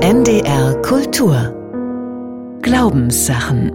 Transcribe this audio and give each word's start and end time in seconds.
NDR 0.00 0.80
Kultur. 0.82 1.52
Glaubenssachen. 2.62 3.72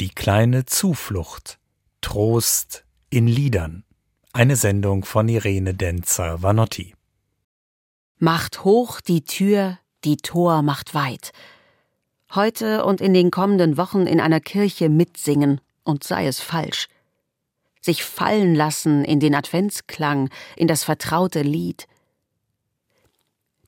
Die 0.00 0.10
kleine 0.10 0.66
Zuflucht. 0.66 1.58
Trost 2.00 2.84
in 3.10 3.26
Liedern. 3.26 3.82
Eine 4.32 4.54
Sendung 4.54 5.04
von 5.04 5.28
Irene 5.28 5.74
Denzer 5.74 6.44
Vanotti 6.44 6.94
Macht 8.18 8.62
hoch 8.62 9.00
die 9.00 9.24
Tür, 9.24 9.76
die 10.04 10.18
Tor 10.18 10.62
macht 10.62 10.94
weit. 10.94 11.32
Heute 12.32 12.84
und 12.84 13.00
in 13.00 13.14
den 13.14 13.32
kommenden 13.32 13.76
Wochen 13.76 14.06
in 14.06 14.20
einer 14.20 14.38
Kirche 14.38 14.88
mitsingen, 14.88 15.60
und 15.82 16.04
sei 16.04 16.28
es 16.28 16.38
falsch 16.38 16.86
sich 17.80 18.04
fallen 18.04 18.54
lassen 18.54 19.04
in 19.04 19.20
den 19.20 19.34
Adventsklang, 19.34 20.28
in 20.56 20.68
das 20.68 20.84
vertraute 20.84 21.42
Lied. 21.42 21.86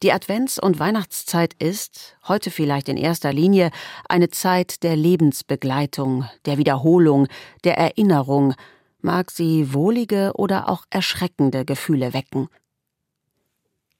Die 0.02 0.12
Advents- 0.12 0.58
und 0.58 0.80
Weihnachtszeit 0.80 1.54
ist, 1.54 2.16
heute 2.26 2.50
vielleicht 2.50 2.88
in 2.88 2.96
erster 2.96 3.32
Linie, 3.32 3.70
eine 4.08 4.30
Zeit 4.30 4.82
der 4.82 4.96
Lebensbegleitung, 4.96 6.28
der 6.44 6.58
Wiederholung, 6.58 7.28
der 7.62 7.78
Erinnerung, 7.78 8.54
mag 9.00 9.30
sie 9.30 9.72
wohlige 9.72 10.32
oder 10.34 10.68
auch 10.68 10.84
erschreckende 10.90 11.64
Gefühle 11.64 12.12
wecken. 12.12 12.48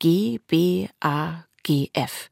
G, 0.01 0.41
B, 0.49 0.89
A, 1.01 1.45
G, 1.63 1.91
F. 1.93 2.29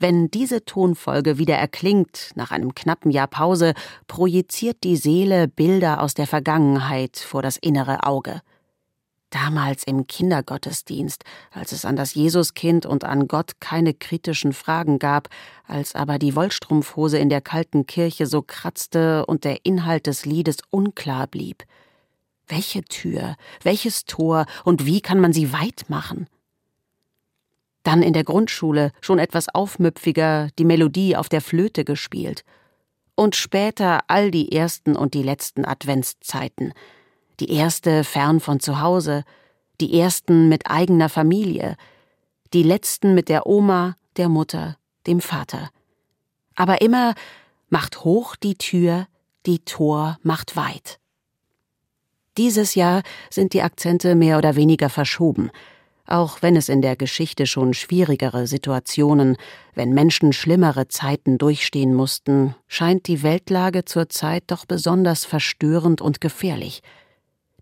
Wenn 0.00 0.30
diese 0.30 0.64
Tonfolge 0.64 1.38
wieder 1.38 1.56
erklingt, 1.56 2.30
nach 2.36 2.52
einem 2.52 2.74
knappen 2.74 3.10
Jahr 3.10 3.26
Pause, 3.26 3.74
projiziert 4.06 4.84
die 4.84 4.96
Seele 4.96 5.48
Bilder 5.48 6.02
aus 6.02 6.14
der 6.14 6.28
Vergangenheit 6.28 7.18
vor 7.18 7.42
das 7.42 7.56
innere 7.56 8.04
Auge. 8.04 8.40
Damals 9.30 9.84
im 9.84 10.06
Kindergottesdienst, 10.06 11.24
als 11.50 11.72
es 11.72 11.84
an 11.84 11.96
das 11.96 12.14
Jesuskind 12.14 12.86
und 12.86 13.04
an 13.04 13.28
Gott 13.28 13.60
keine 13.60 13.92
kritischen 13.92 14.52
Fragen 14.52 14.98
gab, 14.98 15.28
als 15.66 15.94
aber 15.94 16.18
die 16.18 16.34
Wollstrumpfhose 16.34 17.18
in 17.18 17.28
der 17.28 17.42
kalten 17.42 17.84
Kirche 17.84 18.26
so 18.26 18.40
kratzte 18.40 19.26
und 19.26 19.44
der 19.44 19.66
Inhalt 19.66 20.06
des 20.06 20.24
Liedes 20.24 20.58
unklar 20.70 21.26
blieb. 21.26 21.64
Welche 22.46 22.82
Tür, 22.84 23.36
welches 23.62 24.06
Tor 24.06 24.46
und 24.64 24.86
wie 24.86 25.02
kann 25.02 25.20
man 25.20 25.34
sie 25.34 25.52
weit 25.52 25.86
machen? 25.88 26.26
Dann 27.88 28.02
in 28.02 28.12
der 28.12 28.24
Grundschule, 28.24 28.92
schon 29.00 29.18
etwas 29.18 29.48
aufmüpfiger, 29.48 30.50
die 30.58 30.66
Melodie 30.66 31.16
auf 31.16 31.30
der 31.30 31.40
Flöte 31.40 31.86
gespielt. 31.86 32.44
Und 33.14 33.34
später 33.34 34.00
all 34.08 34.30
die 34.30 34.52
ersten 34.52 34.94
und 34.94 35.14
die 35.14 35.22
letzten 35.22 35.64
Adventszeiten. 35.64 36.74
Die 37.40 37.50
erste 37.50 38.04
fern 38.04 38.40
von 38.40 38.60
zu 38.60 38.82
Hause, 38.82 39.24
die 39.80 39.98
ersten 39.98 40.50
mit 40.50 40.70
eigener 40.70 41.08
Familie, 41.08 41.76
die 42.52 42.62
letzten 42.62 43.14
mit 43.14 43.30
der 43.30 43.46
Oma, 43.46 43.96
der 44.18 44.28
Mutter, 44.28 44.76
dem 45.06 45.22
Vater. 45.22 45.70
Aber 46.56 46.82
immer 46.82 47.14
macht 47.70 48.04
hoch 48.04 48.36
die 48.36 48.56
Tür, 48.56 49.06
die 49.46 49.60
Tor 49.60 50.18
macht 50.22 50.56
weit. 50.56 51.00
Dieses 52.36 52.74
Jahr 52.74 53.00
sind 53.30 53.54
die 53.54 53.62
Akzente 53.62 54.14
mehr 54.14 54.36
oder 54.36 54.56
weniger 54.56 54.90
verschoben 54.90 55.50
auch 56.08 56.42
wenn 56.42 56.56
es 56.56 56.68
in 56.68 56.82
der 56.82 56.96
Geschichte 56.96 57.46
schon 57.46 57.74
schwierigere 57.74 58.46
Situationen, 58.46 59.36
wenn 59.74 59.92
Menschen 59.92 60.32
schlimmere 60.32 60.88
Zeiten 60.88 61.38
durchstehen 61.38 61.94
mussten, 61.94 62.54
scheint 62.66 63.06
die 63.06 63.22
Weltlage 63.22 63.84
zurzeit 63.84 64.44
doch 64.46 64.64
besonders 64.64 65.24
verstörend 65.24 66.00
und 66.00 66.20
gefährlich. 66.20 66.82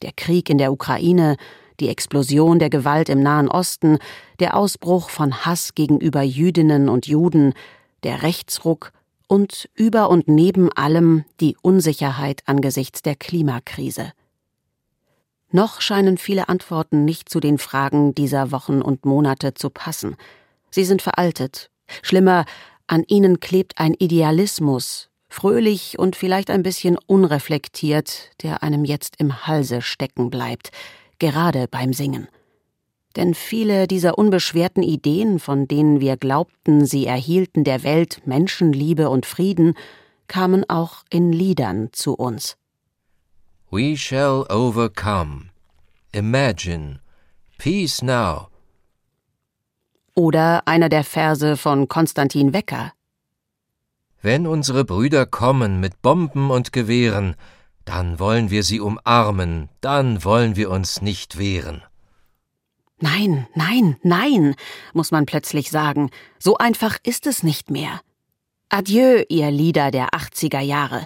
Der 0.02 0.12
Krieg 0.12 0.48
in 0.48 0.58
der 0.58 0.72
Ukraine, 0.72 1.36
die 1.80 1.88
Explosion 1.88 2.58
der 2.58 2.70
Gewalt 2.70 3.08
im 3.08 3.20
Nahen 3.20 3.48
Osten, 3.48 3.98
der 4.38 4.56
Ausbruch 4.56 5.10
von 5.10 5.44
Hass 5.44 5.74
gegenüber 5.74 6.22
Jüdinnen 6.22 6.88
und 6.88 7.06
Juden, 7.06 7.52
der 8.04 8.22
Rechtsruck 8.22 8.92
und 9.26 9.68
über 9.74 10.08
und 10.08 10.28
neben 10.28 10.72
allem 10.72 11.24
die 11.40 11.56
Unsicherheit 11.60 12.42
angesichts 12.46 13.02
der 13.02 13.16
Klimakrise. 13.16 14.12
Noch 15.52 15.80
scheinen 15.80 16.18
viele 16.18 16.48
Antworten 16.48 17.04
nicht 17.04 17.28
zu 17.28 17.40
den 17.40 17.58
Fragen 17.58 18.14
dieser 18.14 18.50
Wochen 18.50 18.82
und 18.82 19.04
Monate 19.04 19.54
zu 19.54 19.70
passen. 19.70 20.16
Sie 20.70 20.84
sind 20.84 21.02
veraltet. 21.02 21.70
Schlimmer, 22.02 22.44
an 22.86 23.04
ihnen 23.06 23.40
klebt 23.40 23.78
ein 23.78 23.94
Idealismus, 23.94 25.08
fröhlich 25.28 25.98
und 25.98 26.16
vielleicht 26.16 26.50
ein 26.50 26.62
bisschen 26.62 26.98
unreflektiert, 27.06 28.30
der 28.42 28.62
einem 28.62 28.84
jetzt 28.84 29.16
im 29.18 29.46
Halse 29.46 29.82
stecken 29.82 30.30
bleibt, 30.30 30.70
gerade 31.18 31.68
beim 31.68 31.92
Singen. 31.92 32.28
Denn 33.16 33.34
viele 33.34 33.86
dieser 33.86 34.18
unbeschwerten 34.18 34.82
Ideen, 34.82 35.38
von 35.38 35.66
denen 35.66 36.00
wir 36.00 36.16
glaubten, 36.16 36.84
sie 36.84 37.06
erhielten 37.06 37.64
der 37.64 37.82
Welt 37.82 38.20
Menschenliebe 38.26 39.08
und 39.08 39.24
Frieden, 39.24 39.74
kamen 40.28 40.68
auch 40.68 41.04
in 41.08 41.32
Liedern 41.32 41.88
zu 41.92 42.14
uns. 42.14 42.56
We 43.76 43.94
shall 43.94 44.46
overcome. 44.48 45.50
Imagine. 46.14 47.00
Peace 47.58 48.00
now. 48.00 48.48
Oder 50.14 50.62
einer 50.66 50.88
der 50.88 51.04
Verse 51.04 51.58
von 51.58 51.86
Konstantin 51.86 52.54
Wecker. 52.54 52.94
Wenn 54.22 54.46
unsere 54.46 54.86
Brüder 54.86 55.26
kommen 55.26 55.78
mit 55.78 56.00
Bomben 56.00 56.50
und 56.50 56.72
Gewehren, 56.72 57.36
dann 57.84 58.18
wollen 58.18 58.48
wir 58.48 58.62
sie 58.62 58.80
umarmen, 58.80 59.68
dann 59.82 60.24
wollen 60.24 60.56
wir 60.56 60.70
uns 60.70 61.02
nicht 61.02 61.36
wehren. 61.36 61.82
Nein, 62.98 63.46
nein, 63.54 63.98
nein, 64.02 64.54
muss 64.94 65.10
man 65.10 65.26
plötzlich 65.26 65.70
sagen, 65.70 66.08
so 66.38 66.56
einfach 66.56 66.96
ist 67.02 67.26
es 67.26 67.42
nicht 67.42 67.70
mehr. 67.70 68.00
Adieu, 68.70 69.22
ihr 69.28 69.50
Lieder 69.50 69.90
der 69.90 70.14
80er 70.14 70.60
Jahre. 70.60 71.04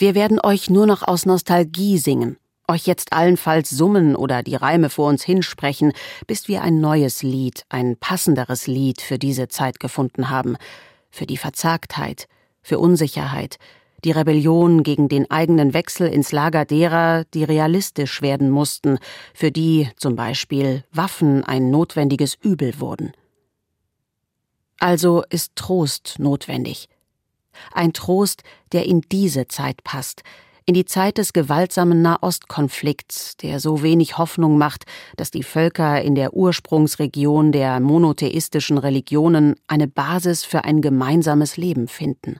Wir 0.00 0.14
werden 0.14 0.40
euch 0.42 0.70
nur 0.70 0.86
noch 0.86 1.06
aus 1.06 1.26
Nostalgie 1.26 1.98
singen, 1.98 2.38
euch 2.66 2.86
jetzt 2.86 3.12
allenfalls 3.12 3.68
summen 3.68 4.16
oder 4.16 4.42
die 4.42 4.54
Reime 4.54 4.88
vor 4.88 5.10
uns 5.10 5.22
hinsprechen, 5.22 5.92
bis 6.26 6.48
wir 6.48 6.62
ein 6.62 6.80
neues 6.80 7.22
Lied, 7.22 7.66
ein 7.68 7.98
passenderes 7.98 8.66
Lied 8.66 9.02
für 9.02 9.18
diese 9.18 9.48
Zeit 9.48 9.78
gefunden 9.78 10.30
haben, 10.30 10.56
für 11.10 11.26
die 11.26 11.36
Verzagtheit, 11.36 12.28
für 12.62 12.78
Unsicherheit, 12.78 13.58
die 14.02 14.12
Rebellion 14.12 14.84
gegen 14.84 15.10
den 15.10 15.30
eigenen 15.30 15.74
Wechsel 15.74 16.08
ins 16.08 16.32
Lager 16.32 16.64
derer, 16.64 17.24
die 17.34 17.44
realistisch 17.44 18.22
werden 18.22 18.48
mussten, 18.48 18.96
für 19.34 19.52
die 19.52 19.90
zum 19.96 20.16
Beispiel 20.16 20.82
Waffen 20.92 21.44
ein 21.44 21.70
notwendiges 21.70 22.38
Übel 22.40 22.80
wurden. 22.80 23.12
Also 24.78 25.24
ist 25.28 25.56
Trost 25.56 26.14
notwendig, 26.18 26.88
ein 27.72 27.92
Trost, 27.92 28.42
der 28.72 28.86
in 28.86 29.00
diese 29.00 29.48
Zeit 29.48 29.82
passt, 29.84 30.22
in 30.66 30.74
die 30.74 30.84
Zeit 30.84 31.18
des 31.18 31.32
gewaltsamen 31.32 32.00
Nahostkonflikts, 32.02 33.36
der 33.38 33.58
so 33.58 33.82
wenig 33.82 34.18
Hoffnung 34.18 34.56
macht, 34.56 34.84
dass 35.16 35.30
die 35.30 35.42
Völker 35.42 36.00
in 36.00 36.14
der 36.14 36.34
Ursprungsregion 36.34 37.50
der 37.50 37.80
monotheistischen 37.80 38.78
Religionen 38.78 39.56
eine 39.66 39.88
Basis 39.88 40.44
für 40.44 40.64
ein 40.64 40.80
gemeinsames 40.80 41.56
Leben 41.56 41.88
finden. 41.88 42.38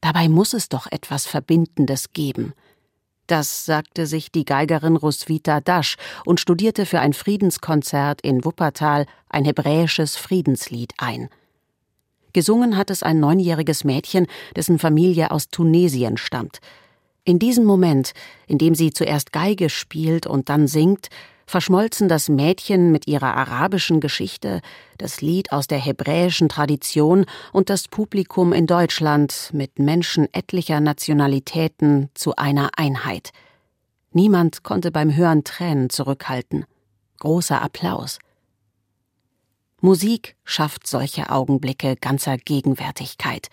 Dabei 0.00 0.28
muss 0.28 0.54
es 0.54 0.68
doch 0.68 0.86
etwas 0.90 1.26
Verbindendes 1.26 2.12
geben. 2.12 2.54
Das 3.26 3.64
sagte 3.64 4.06
sich 4.06 4.30
die 4.30 4.44
Geigerin 4.44 4.96
Roswitha 4.96 5.60
Dasch 5.60 5.96
und 6.24 6.40
studierte 6.40 6.86
für 6.86 7.00
ein 7.00 7.12
Friedenskonzert 7.12 8.20
in 8.20 8.44
Wuppertal 8.44 9.06
ein 9.28 9.44
hebräisches 9.44 10.16
Friedenslied 10.16 10.94
ein. 10.98 11.28
Gesungen 12.36 12.76
hat 12.76 12.90
es 12.90 13.02
ein 13.02 13.18
neunjähriges 13.18 13.82
Mädchen, 13.82 14.26
dessen 14.54 14.78
Familie 14.78 15.30
aus 15.30 15.48
Tunesien 15.48 16.18
stammt. 16.18 16.58
In 17.24 17.38
diesem 17.38 17.64
Moment, 17.64 18.12
in 18.46 18.58
dem 18.58 18.74
sie 18.74 18.90
zuerst 18.90 19.32
Geige 19.32 19.70
spielt 19.70 20.26
und 20.26 20.50
dann 20.50 20.68
singt, 20.68 21.08
verschmolzen 21.46 22.10
das 22.10 22.28
Mädchen 22.28 22.92
mit 22.92 23.06
ihrer 23.06 23.34
arabischen 23.38 24.00
Geschichte, 24.00 24.60
das 24.98 25.22
Lied 25.22 25.50
aus 25.50 25.66
der 25.66 25.78
hebräischen 25.78 26.50
Tradition 26.50 27.24
und 27.54 27.70
das 27.70 27.88
Publikum 27.88 28.52
in 28.52 28.66
Deutschland 28.66 29.48
mit 29.54 29.78
Menschen 29.78 30.28
etlicher 30.34 30.80
Nationalitäten 30.80 32.10
zu 32.12 32.36
einer 32.36 32.68
Einheit. 32.76 33.30
Niemand 34.12 34.62
konnte 34.62 34.90
beim 34.90 35.16
Hören 35.16 35.42
Tränen 35.42 35.88
zurückhalten. 35.88 36.66
Großer 37.18 37.62
Applaus. 37.62 38.18
Musik 39.86 40.34
schafft 40.44 40.84
solche 40.84 41.30
Augenblicke 41.30 41.94
ganzer 41.94 42.38
Gegenwärtigkeit. 42.38 43.50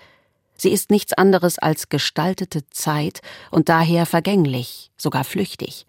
Sie 0.58 0.72
ist 0.72 0.90
nichts 0.90 1.14
anderes 1.14 1.60
als 1.60 1.90
gestaltete 1.90 2.68
Zeit 2.72 3.22
und 3.52 3.70
daher 3.70 4.08
vergänglich, 4.08 4.90
sogar 4.98 5.26
flüchtig. 5.26 5.86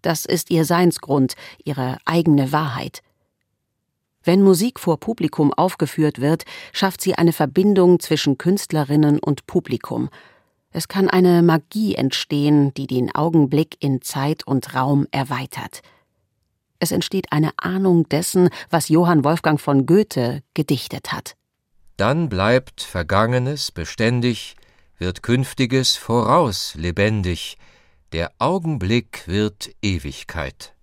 Das 0.00 0.24
ist 0.24 0.50
ihr 0.50 0.64
Seinsgrund, 0.64 1.34
ihre 1.62 1.98
eigene 2.06 2.52
Wahrheit. 2.52 3.02
Wenn 4.24 4.40
Musik 4.40 4.80
vor 4.80 4.98
Publikum 4.98 5.52
aufgeführt 5.52 6.22
wird, 6.22 6.44
schafft 6.72 7.02
sie 7.02 7.16
eine 7.16 7.34
Verbindung 7.34 8.00
zwischen 8.00 8.38
Künstlerinnen 8.38 9.18
und 9.18 9.46
Publikum. 9.46 10.08
Es 10.70 10.88
kann 10.88 11.10
eine 11.10 11.42
Magie 11.42 11.96
entstehen, 11.96 12.72
die 12.72 12.86
den 12.86 13.14
Augenblick 13.14 13.76
in 13.80 14.00
Zeit 14.00 14.46
und 14.46 14.74
Raum 14.74 15.06
erweitert. 15.10 15.82
Es 16.80 16.90
entsteht 16.90 17.30
eine 17.30 17.52
Ahnung 17.58 18.08
dessen, 18.08 18.48
was 18.70 18.88
Johann 18.88 19.22
Wolfgang 19.22 19.60
von 19.60 19.86
Goethe 19.86 20.42
gedichtet 20.54 21.12
hat. 21.12 21.36
Dann 21.98 22.30
bleibt 22.30 22.80
Vergangenes 22.80 23.70
beständig, 23.70 24.56
wird 24.96 25.22
Künftiges 25.22 25.96
voraus 25.96 26.74
lebendig, 26.74 27.58
der 28.12 28.32
Augenblick 28.38 29.28
wird 29.28 29.70
Ewigkeit. 29.82 30.74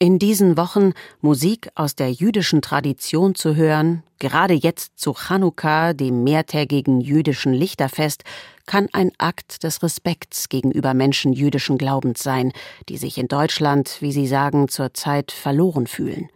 In 0.00 0.20
diesen 0.20 0.56
Wochen 0.56 0.92
Musik 1.22 1.70
aus 1.74 1.96
der 1.96 2.12
jüdischen 2.12 2.62
Tradition 2.62 3.34
zu 3.34 3.56
hören, 3.56 4.04
gerade 4.20 4.54
jetzt 4.54 4.96
zu 4.96 5.12
Chanukka, 5.12 5.92
dem 5.92 6.22
mehrtägigen 6.22 7.00
jüdischen 7.00 7.52
Lichterfest, 7.52 8.22
kann 8.64 8.88
ein 8.92 9.10
Akt 9.18 9.64
des 9.64 9.82
Respekts 9.82 10.48
gegenüber 10.48 10.94
Menschen 10.94 11.32
jüdischen 11.32 11.78
Glaubens 11.78 12.22
sein, 12.22 12.52
die 12.88 12.96
sich 12.96 13.18
in 13.18 13.26
Deutschland, 13.26 13.96
wie 13.98 14.12
sie 14.12 14.28
sagen, 14.28 14.68
zurzeit 14.68 15.32
verloren 15.32 15.88
fühlen. 15.88 16.28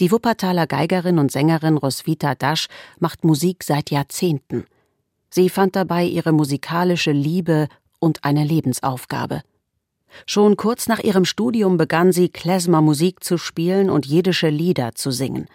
Die 0.00 0.10
Wuppertaler 0.10 0.66
Geigerin 0.66 1.18
und 1.18 1.30
Sängerin 1.30 1.76
Roswitha 1.76 2.34
Dasch 2.34 2.68
macht 2.98 3.24
Musik 3.24 3.62
seit 3.62 3.90
Jahrzehnten. 3.90 4.64
Sie 5.28 5.50
fand 5.50 5.76
dabei 5.76 6.06
ihre 6.06 6.32
musikalische 6.32 7.12
Liebe 7.12 7.68
und 7.98 8.24
eine 8.24 8.44
Lebensaufgabe. 8.44 9.42
Schon 10.26 10.56
kurz 10.56 10.88
nach 10.88 11.00
ihrem 11.00 11.24
Studium 11.24 11.76
begann 11.76 12.12
sie 12.12 12.28
Klezmer-Musik 12.28 13.22
zu 13.22 13.38
spielen 13.38 13.90
und 13.90 14.06
jiddische 14.06 14.48
Lieder 14.48 14.94
zu 14.94 15.10
singen. 15.10 15.46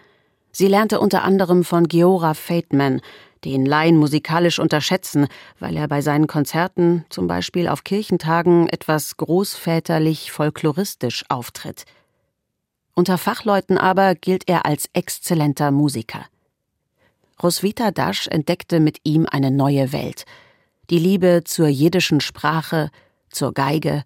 Sie 0.52 0.68
lernte 0.68 1.00
unter 1.00 1.24
anderem 1.24 1.64
von 1.64 1.88
Geora 1.88 2.34
Fateman, 2.34 3.00
den 3.44 3.66
Laien 3.66 3.96
musikalisch 3.96 4.58
unterschätzen, 4.58 5.26
weil 5.58 5.76
er 5.76 5.88
bei 5.88 6.00
seinen 6.00 6.26
Konzerten, 6.26 7.04
zum 7.10 7.26
Beispiel 7.26 7.68
auf 7.68 7.84
Kirchentagen, 7.84 8.68
etwas 8.68 9.16
großväterlich 9.16 10.32
folkloristisch 10.32 11.24
auftritt. 11.28 11.84
Unter 12.94 13.18
Fachleuten 13.18 13.76
aber 13.76 14.14
gilt 14.14 14.48
er 14.48 14.64
als 14.66 14.88
exzellenter 14.92 15.70
Musiker. 15.70 16.24
Roswitha 17.42 17.90
Dasch 17.90 18.28
entdeckte 18.28 18.78
mit 18.78 18.98
ihm 19.02 19.26
eine 19.28 19.50
neue 19.50 19.92
Welt. 19.92 20.24
Die 20.90 20.98
Liebe 20.98 21.42
zur 21.44 21.66
jiddischen 21.66 22.20
Sprache, 22.20 22.90
zur 23.28 23.52
Geige, 23.52 24.04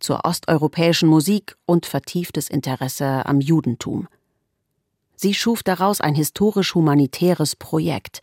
zur 0.00 0.24
osteuropäischen 0.24 1.08
Musik 1.08 1.56
und 1.66 1.86
vertieftes 1.86 2.48
Interesse 2.48 3.24
am 3.26 3.40
Judentum. 3.40 4.08
Sie 5.14 5.34
schuf 5.34 5.62
daraus 5.62 6.00
ein 6.00 6.14
historisch-humanitäres 6.14 7.54
Projekt. 7.54 8.22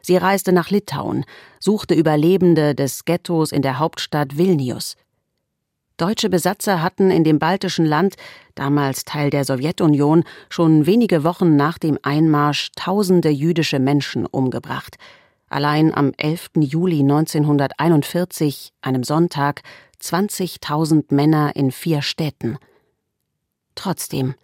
Sie 0.00 0.16
reiste 0.16 0.52
nach 0.52 0.70
Litauen, 0.70 1.24
suchte 1.58 1.94
Überlebende 1.94 2.76
des 2.76 3.04
Ghettos 3.04 3.50
in 3.50 3.62
der 3.62 3.80
Hauptstadt 3.80 4.38
Vilnius. 4.38 4.94
Deutsche 5.96 6.28
Besatzer 6.28 6.82
hatten 6.82 7.10
in 7.10 7.24
dem 7.24 7.38
baltischen 7.38 7.86
Land, 7.86 8.16
damals 8.54 9.04
Teil 9.04 9.30
der 9.30 9.44
Sowjetunion, 9.44 10.24
schon 10.50 10.86
wenige 10.86 11.24
Wochen 11.24 11.56
nach 11.56 11.78
dem 11.78 11.98
Einmarsch 12.02 12.70
tausende 12.76 13.30
jüdische 13.30 13.78
Menschen 13.78 14.26
umgebracht. 14.26 14.98
Allein 15.48 15.94
am 15.94 16.12
11. 16.16 16.50
Juli 16.56 17.00
1941, 17.00 18.72
einem 18.82 19.04
Sonntag, 19.04 19.62
20.000 20.00 21.14
Männer 21.14 21.54
in 21.56 21.72
vier 21.72 22.02
Städten. 22.02 22.58
Trotzdem, 23.74 24.34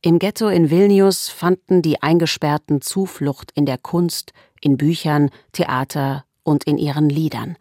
im 0.00 0.18
Ghetto 0.18 0.48
in 0.48 0.70
Vilnius 0.70 1.28
fanden 1.28 1.82
die 1.82 2.02
Eingesperrten 2.02 2.80
Zuflucht 2.80 3.50
in 3.54 3.66
der 3.66 3.78
Kunst, 3.78 4.32
in 4.60 4.76
Büchern, 4.76 5.30
Theater 5.52 6.24
und 6.44 6.64
in 6.64 6.78
ihren 6.78 7.08
Liedern. 7.08 7.56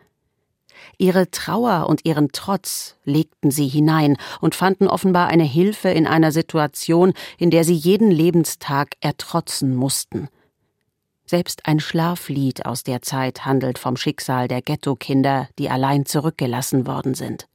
Ihre 0.99 1.29
Trauer 1.31 1.87
und 1.89 2.05
ihren 2.05 2.31
Trotz 2.31 2.95
legten 3.03 3.51
sie 3.51 3.67
hinein 3.67 4.17
und 4.41 4.55
fanden 4.55 4.87
offenbar 4.87 5.27
eine 5.27 5.43
Hilfe 5.43 5.89
in 5.89 6.07
einer 6.07 6.31
Situation, 6.31 7.13
in 7.37 7.51
der 7.51 7.63
sie 7.63 7.73
jeden 7.73 8.11
Lebenstag 8.11 8.95
ertrotzen 8.99 9.75
mussten. 9.75 10.29
Selbst 11.29 11.65
ein 11.65 11.81
Schlaflied 11.81 12.65
aus 12.65 12.83
der 12.83 13.01
Zeit 13.01 13.45
handelt 13.45 13.77
vom 13.77 13.97
Schicksal 13.97 14.47
der 14.47 14.61
Ghetto-Kinder, 14.61 15.49
die 15.59 15.69
allein 15.69 16.05
zurückgelassen 16.05 16.87
worden 16.87 17.15
sind. 17.15 17.49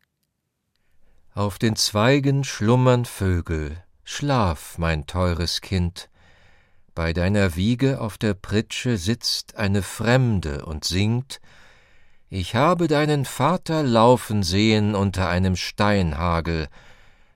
Auf 1.35 1.59
den 1.59 1.77
Zweigen 1.77 2.45
schlummern 2.45 3.07
Vögel, 3.07 3.83
schlaf, 4.05 4.77
mein 4.77 5.07
teures 5.07 5.63
Kind. 5.63 6.11
Bei 6.95 7.15
deiner 7.15 7.57
Wiege 7.57 8.03
auf 8.03 8.19
der 8.19 8.35
Pritsche 8.35 8.99
sitzt 8.99 9.57
eine 9.57 9.81
Fremde 9.81 10.67
und 10.67 10.85
singt, 10.85 11.41
ich 12.29 12.55
habe 12.55 12.89
deinen 12.89 13.25
Vater 13.25 13.83
laufen 13.83 14.43
sehen 14.43 14.95
unter 14.95 15.29
einem 15.29 15.57
Steinhagel, 15.57 16.69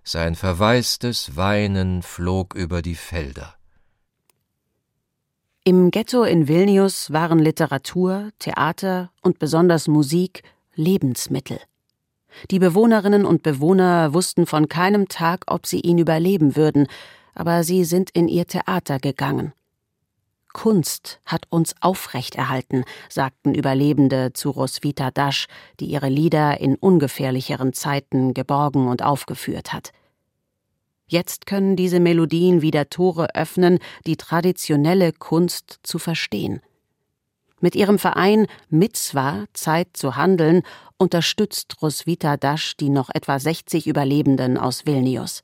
sein 0.04 0.34
verwaistes 0.34 1.36
Weinen 1.36 2.02
flog 2.02 2.54
über 2.54 2.82
die 2.82 2.94
Felder. 2.94 3.56
Im 5.68 5.90
Ghetto 5.90 6.22
in 6.22 6.46
Vilnius 6.46 7.12
waren 7.12 7.40
Literatur, 7.40 8.30
Theater 8.38 9.10
und 9.20 9.40
besonders 9.40 9.88
Musik 9.88 10.44
Lebensmittel. 10.76 11.58
Die 12.52 12.60
Bewohnerinnen 12.60 13.24
und 13.24 13.42
Bewohner 13.42 14.14
wussten 14.14 14.46
von 14.46 14.68
keinem 14.68 15.08
Tag, 15.08 15.42
ob 15.48 15.66
sie 15.66 15.80
ihn 15.80 15.98
überleben 15.98 16.54
würden, 16.54 16.86
aber 17.34 17.64
sie 17.64 17.82
sind 17.82 18.10
in 18.10 18.28
ihr 18.28 18.46
Theater 18.46 19.00
gegangen. 19.00 19.54
Kunst 20.52 21.18
hat 21.24 21.46
uns 21.50 21.74
aufrechterhalten, 21.80 22.84
sagten 23.08 23.52
Überlebende 23.52 24.32
zu 24.34 24.50
Roswitha 24.50 25.10
Dasch, 25.10 25.48
die 25.80 25.86
ihre 25.86 26.08
Lieder 26.08 26.60
in 26.60 26.76
ungefährlicheren 26.76 27.72
Zeiten 27.72 28.34
geborgen 28.34 28.86
und 28.86 29.02
aufgeführt 29.02 29.72
hat. 29.72 29.90
Jetzt 31.08 31.46
können 31.46 31.76
diese 31.76 32.00
Melodien 32.00 32.62
wieder 32.62 32.88
Tore 32.90 33.34
öffnen, 33.34 33.78
die 34.06 34.16
traditionelle 34.16 35.12
Kunst 35.12 35.78
zu 35.82 35.98
verstehen. 35.98 36.60
Mit 37.60 37.74
ihrem 37.74 37.98
Verein 37.98 38.48
Mitzwa 38.68 39.44
Zeit 39.52 39.88
zu 39.94 40.16
handeln 40.16 40.62
unterstützt 40.98 41.80
Roswitha 41.80 42.36
Dasch 42.36 42.76
die 42.76 42.90
noch 42.90 43.08
etwa 43.14 43.38
60 43.38 43.86
Überlebenden 43.86 44.58
aus 44.58 44.84
Vilnius. 44.84 45.42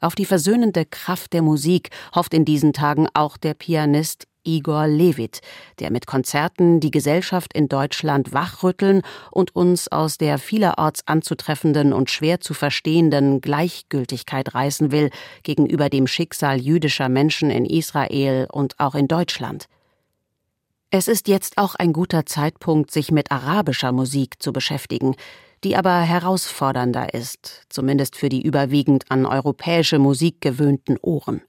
Auf 0.00 0.14
die 0.14 0.24
versöhnende 0.24 0.86
Kraft 0.86 1.34
der 1.34 1.42
Musik 1.42 1.90
hofft 2.14 2.32
in 2.32 2.46
diesen 2.46 2.72
Tagen 2.72 3.06
auch 3.12 3.36
der 3.36 3.54
Pianist 3.54 4.26
Igor 4.56 4.88
Levit, 4.88 5.40
der 5.78 5.92
mit 5.92 6.06
Konzerten 6.06 6.80
die 6.80 6.90
Gesellschaft 6.90 7.52
in 7.54 7.68
Deutschland 7.68 8.32
wachrütteln 8.32 9.02
und 9.30 9.54
uns 9.54 9.86
aus 9.88 10.18
der 10.18 10.38
vielerorts 10.38 11.06
anzutreffenden 11.06 11.92
und 11.92 12.10
schwer 12.10 12.40
zu 12.40 12.52
verstehenden 12.52 13.40
Gleichgültigkeit 13.40 14.54
reißen 14.54 14.90
will 14.90 15.10
gegenüber 15.44 15.88
dem 15.88 16.06
Schicksal 16.06 16.60
jüdischer 16.60 17.08
Menschen 17.08 17.50
in 17.50 17.64
Israel 17.64 18.48
und 18.50 18.78
auch 18.80 18.96
in 18.96 19.06
Deutschland. 19.06 19.66
Es 20.90 21.06
ist 21.06 21.28
jetzt 21.28 21.56
auch 21.56 21.76
ein 21.76 21.92
guter 21.92 22.26
Zeitpunkt, 22.26 22.90
sich 22.90 23.12
mit 23.12 23.30
arabischer 23.30 23.92
Musik 23.92 24.42
zu 24.42 24.52
beschäftigen, 24.52 25.14
die 25.62 25.76
aber 25.76 26.00
herausfordernder 26.00 27.14
ist, 27.14 27.66
zumindest 27.68 28.16
für 28.16 28.28
die 28.28 28.42
überwiegend 28.42 29.04
an 29.08 29.26
europäische 29.26 30.00
Musik 30.00 30.40
gewöhnten 30.40 30.96
Ohren. 31.00 31.42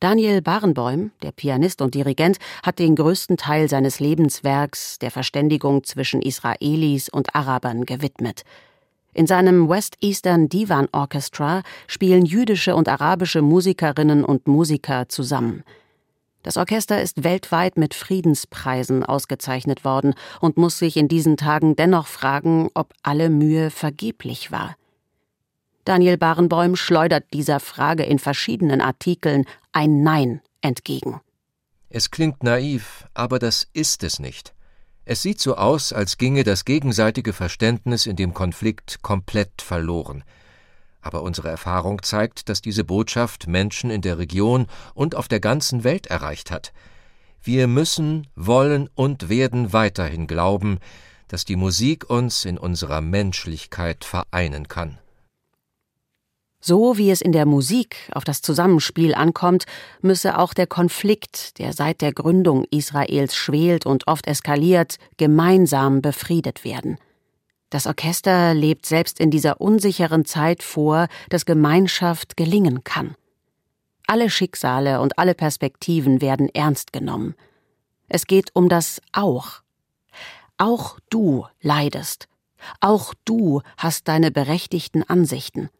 Daniel 0.00 0.40
Barenbäum, 0.40 1.10
der 1.22 1.30
Pianist 1.30 1.82
und 1.82 1.94
Dirigent, 1.94 2.38
hat 2.62 2.78
den 2.78 2.96
größten 2.96 3.36
Teil 3.36 3.68
seines 3.68 4.00
Lebenswerks 4.00 4.98
der 4.98 5.10
Verständigung 5.10 5.84
zwischen 5.84 6.22
Israelis 6.22 7.10
und 7.10 7.34
Arabern 7.34 7.84
gewidmet. 7.84 8.44
In 9.12 9.26
seinem 9.26 9.68
West 9.68 9.98
Eastern 10.00 10.48
Divan 10.48 10.88
Orchestra 10.92 11.62
spielen 11.86 12.24
jüdische 12.24 12.74
und 12.76 12.88
arabische 12.88 13.42
Musikerinnen 13.42 14.24
und 14.24 14.48
Musiker 14.48 15.10
zusammen. 15.10 15.64
Das 16.44 16.56
Orchester 16.56 17.02
ist 17.02 17.22
weltweit 17.22 17.76
mit 17.76 17.92
Friedenspreisen 17.92 19.04
ausgezeichnet 19.04 19.84
worden 19.84 20.14
und 20.40 20.56
muss 20.56 20.78
sich 20.78 20.96
in 20.96 21.08
diesen 21.08 21.36
Tagen 21.36 21.76
dennoch 21.76 22.06
fragen, 22.06 22.70
ob 22.72 22.94
alle 23.02 23.28
Mühe 23.28 23.68
vergeblich 23.68 24.50
war. 24.50 24.76
Daniel 25.84 26.18
Barenbäum 26.18 26.76
schleudert 26.76 27.24
dieser 27.32 27.58
Frage 27.58 28.04
in 28.04 28.18
verschiedenen 28.18 28.80
Artikeln 28.80 29.44
ein 29.72 30.02
Nein 30.02 30.40
entgegen. 30.60 31.20
Es 31.88 32.10
klingt 32.10 32.42
naiv, 32.42 33.06
aber 33.14 33.38
das 33.38 33.66
ist 33.72 34.04
es 34.04 34.18
nicht. 34.18 34.54
Es 35.04 35.22
sieht 35.22 35.40
so 35.40 35.56
aus, 35.56 35.92
als 35.92 36.18
ginge 36.18 36.44
das 36.44 36.64
gegenseitige 36.64 37.32
Verständnis 37.32 38.06
in 38.06 38.16
dem 38.16 38.32
Konflikt 38.32 39.02
komplett 39.02 39.60
verloren. 39.60 40.22
Aber 41.00 41.22
unsere 41.22 41.48
Erfahrung 41.48 42.02
zeigt, 42.02 42.48
dass 42.48 42.60
diese 42.60 42.84
Botschaft 42.84 43.46
Menschen 43.46 43.90
in 43.90 44.02
der 44.02 44.18
Region 44.18 44.66
und 44.94 45.14
auf 45.14 45.26
der 45.26 45.40
ganzen 45.40 45.82
Welt 45.82 46.06
erreicht 46.06 46.50
hat. 46.50 46.72
Wir 47.42 47.66
müssen, 47.66 48.28
wollen 48.36 48.88
und 48.94 49.28
werden 49.30 49.72
weiterhin 49.72 50.26
glauben, 50.26 50.78
dass 51.26 51.44
die 51.44 51.56
Musik 51.56 52.10
uns 52.10 52.44
in 52.44 52.58
unserer 52.58 53.00
Menschlichkeit 53.00 54.04
vereinen 54.04 54.68
kann. 54.68 54.98
So 56.60 56.98
wie 56.98 57.10
es 57.10 57.22
in 57.22 57.32
der 57.32 57.46
Musik 57.46 57.96
auf 58.12 58.24
das 58.24 58.42
Zusammenspiel 58.42 59.14
ankommt, 59.14 59.64
müsse 60.02 60.38
auch 60.38 60.52
der 60.52 60.66
Konflikt, 60.66 61.58
der 61.58 61.72
seit 61.72 62.02
der 62.02 62.12
Gründung 62.12 62.66
Israels 62.70 63.34
schwelt 63.34 63.86
und 63.86 64.06
oft 64.06 64.26
eskaliert, 64.26 64.96
gemeinsam 65.16 66.02
befriedet 66.02 66.62
werden. 66.64 66.98
Das 67.70 67.86
Orchester 67.86 68.52
lebt 68.52 68.84
selbst 68.84 69.20
in 69.20 69.30
dieser 69.30 69.60
unsicheren 69.60 70.26
Zeit 70.26 70.62
vor, 70.62 71.06
dass 71.30 71.46
Gemeinschaft 71.46 72.36
gelingen 72.36 72.84
kann. 72.84 73.14
Alle 74.06 74.28
Schicksale 74.28 75.00
und 75.00 75.18
alle 75.18 75.34
Perspektiven 75.34 76.20
werden 76.20 76.48
ernst 76.52 76.92
genommen. 76.92 77.36
Es 78.08 78.26
geht 78.26 78.50
um 78.54 78.68
das 78.68 79.00
Auch. 79.12 79.62
Auch 80.58 80.98
du 81.08 81.46
leidest. 81.62 82.26
Auch 82.80 83.14
du 83.24 83.62
hast 83.78 84.08
deine 84.08 84.30
berechtigten 84.30 85.04
Ansichten. 85.04 85.70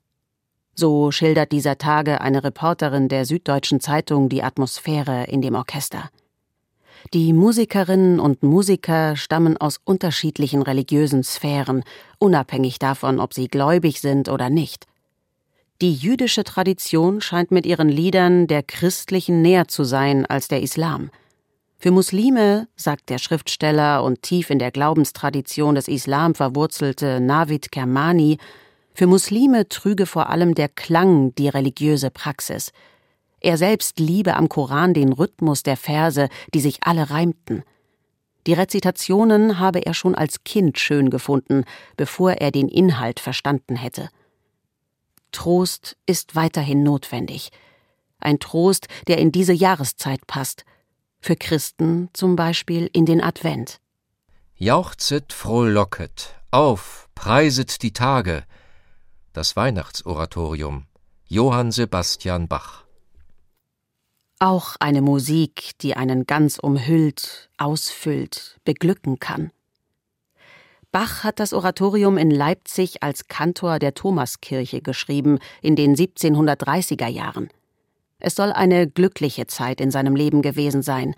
So 0.74 1.10
schildert 1.10 1.52
dieser 1.52 1.78
Tage 1.78 2.20
eine 2.20 2.44
Reporterin 2.44 3.08
der 3.08 3.24
Süddeutschen 3.24 3.80
Zeitung 3.80 4.28
die 4.28 4.42
Atmosphäre 4.42 5.24
in 5.24 5.42
dem 5.42 5.54
Orchester. 5.54 6.10
Die 7.12 7.32
Musikerinnen 7.32 8.20
und 8.20 8.42
Musiker 8.42 9.16
stammen 9.16 9.56
aus 9.56 9.80
unterschiedlichen 9.84 10.62
religiösen 10.62 11.24
Sphären, 11.24 11.82
unabhängig 12.18 12.78
davon, 12.78 13.20
ob 13.20 13.34
sie 13.34 13.48
gläubig 13.48 14.00
sind 14.00 14.28
oder 14.28 14.50
nicht. 14.50 14.86
Die 15.80 15.94
jüdische 15.94 16.44
Tradition 16.44 17.22
scheint 17.22 17.50
mit 17.50 17.64
ihren 17.64 17.88
Liedern 17.88 18.46
der 18.46 18.62
christlichen 18.62 19.40
näher 19.40 19.66
zu 19.66 19.84
sein 19.84 20.26
als 20.26 20.48
der 20.48 20.62
Islam. 20.62 21.10
Für 21.78 21.90
Muslime, 21.90 22.68
sagt 22.76 23.08
der 23.08 23.16
Schriftsteller 23.16 24.04
und 24.04 24.20
tief 24.20 24.50
in 24.50 24.58
der 24.58 24.70
Glaubenstradition 24.70 25.74
des 25.74 25.88
Islam 25.88 26.34
verwurzelte 26.34 27.20
Navid 27.20 27.72
Kermani, 27.72 28.36
für 29.00 29.06
Muslime 29.06 29.66
trüge 29.66 30.04
vor 30.04 30.28
allem 30.28 30.54
der 30.54 30.68
Klang 30.68 31.34
die 31.36 31.48
religiöse 31.48 32.10
Praxis. 32.10 32.70
Er 33.40 33.56
selbst 33.56 33.98
liebe 33.98 34.36
am 34.36 34.50
Koran 34.50 34.92
den 34.92 35.14
Rhythmus 35.14 35.62
der 35.62 35.78
Verse, 35.78 36.28
die 36.52 36.60
sich 36.60 36.80
alle 36.82 37.08
reimten. 37.08 37.62
Die 38.46 38.52
Rezitationen 38.52 39.58
habe 39.58 39.86
er 39.86 39.94
schon 39.94 40.14
als 40.14 40.44
Kind 40.44 40.78
schön 40.78 41.08
gefunden, 41.08 41.64
bevor 41.96 42.32
er 42.32 42.50
den 42.50 42.68
Inhalt 42.68 43.20
verstanden 43.20 43.74
hätte. 43.74 44.10
Trost 45.32 45.96
ist 46.04 46.36
weiterhin 46.36 46.82
notwendig. 46.82 47.48
Ein 48.18 48.38
Trost, 48.38 48.86
der 49.08 49.16
in 49.16 49.32
diese 49.32 49.54
Jahreszeit 49.54 50.26
passt. 50.26 50.66
Für 51.22 51.36
Christen 51.36 52.10
zum 52.12 52.36
Beispiel 52.36 52.90
in 52.92 53.06
den 53.06 53.22
Advent. 53.22 53.80
Jauchzet, 54.56 55.32
frohlocket, 55.32 56.34
auf, 56.50 57.08
preiset 57.14 57.82
die 57.82 57.94
Tage. 57.94 58.44
Das 59.32 59.54
Weihnachtsoratorium. 59.54 60.86
Johann 61.28 61.70
Sebastian 61.70 62.48
Bach. 62.48 62.82
Auch 64.40 64.74
eine 64.80 65.02
Musik, 65.02 65.78
die 65.82 65.96
einen 65.96 66.26
ganz 66.26 66.58
umhüllt, 66.58 67.48
ausfüllt, 67.56 68.58
beglücken 68.64 69.20
kann. 69.20 69.52
Bach 70.90 71.22
hat 71.22 71.38
das 71.38 71.52
Oratorium 71.52 72.18
in 72.18 72.32
Leipzig 72.32 73.04
als 73.04 73.28
Kantor 73.28 73.78
der 73.78 73.94
Thomaskirche 73.94 74.82
geschrieben 74.82 75.38
in 75.62 75.76
den 75.76 75.94
1730er 75.94 77.06
Jahren. 77.06 77.50
Es 78.18 78.34
soll 78.34 78.50
eine 78.50 78.88
glückliche 78.88 79.46
Zeit 79.46 79.80
in 79.80 79.92
seinem 79.92 80.16
Leben 80.16 80.42
gewesen 80.42 80.82
sein. 80.82 81.14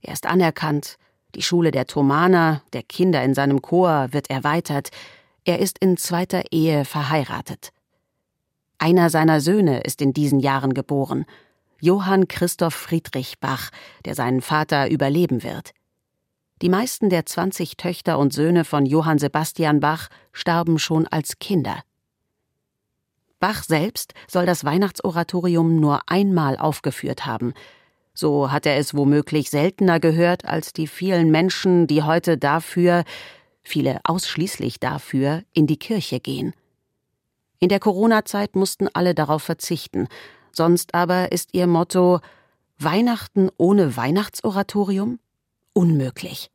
Er 0.00 0.14
ist 0.14 0.26
anerkannt, 0.26 0.98
die 1.36 1.42
Schule 1.42 1.70
der 1.70 1.86
Thomaner, 1.86 2.62
der 2.72 2.82
Kinder 2.82 3.22
in 3.22 3.34
seinem 3.34 3.62
Chor 3.62 4.08
wird 4.10 4.30
erweitert, 4.30 4.90
er 5.44 5.58
ist 5.58 5.78
in 5.78 5.96
zweiter 5.96 6.42
Ehe 6.50 6.84
verheiratet. 6.84 7.72
Einer 8.78 9.10
seiner 9.10 9.40
Söhne 9.40 9.80
ist 9.80 10.02
in 10.02 10.12
diesen 10.12 10.40
Jahren 10.40 10.74
geboren, 10.74 11.24
Johann 11.80 12.28
Christoph 12.28 12.74
Friedrich 12.74 13.40
Bach, 13.40 13.70
der 14.04 14.14
seinen 14.14 14.40
Vater 14.40 14.88
überleben 14.88 15.42
wird. 15.42 15.72
Die 16.62 16.68
meisten 16.68 17.10
der 17.10 17.26
20 17.26 17.76
Töchter 17.76 18.18
und 18.18 18.32
Söhne 18.32 18.64
von 18.64 18.86
Johann 18.86 19.18
Sebastian 19.18 19.80
Bach 19.80 20.08
starben 20.32 20.78
schon 20.78 21.08
als 21.08 21.40
Kinder. 21.40 21.82
Bach 23.40 23.64
selbst 23.64 24.14
soll 24.28 24.46
das 24.46 24.64
Weihnachtsoratorium 24.64 25.80
nur 25.80 26.02
einmal 26.06 26.56
aufgeführt 26.56 27.26
haben. 27.26 27.54
So 28.14 28.52
hat 28.52 28.66
er 28.66 28.76
es 28.76 28.94
womöglich 28.94 29.50
seltener 29.50 29.98
gehört 29.98 30.44
als 30.44 30.72
die 30.72 30.86
vielen 30.86 31.32
Menschen, 31.32 31.88
die 31.88 32.04
heute 32.04 32.38
dafür, 32.38 33.02
viele 33.62 34.00
ausschließlich 34.04 34.80
dafür, 34.80 35.42
in 35.52 35.66
die 35.66 35.78
Kirche 35.78 36.20
gehen. 36.20 36.54
In 37.58 37.68
der 37.68 37.80
Corona-Zeit 37.80 38.56
mussten 38.56 38.88
alle 38.92 39.14
darauf 39.14 39.42
verzichten, 39.42 40.08
sonst 40.50 40.94
aber 40.94 41.32
ist 41.32 41.50
ihr 41.52 41.66
Motto 41.66 42.20
Weihnachten 42.78 43.50
ohne 43.56 43.96
Weihnachtsoratorium? 43.96 45.20
Unmöglich. 45.72 46.50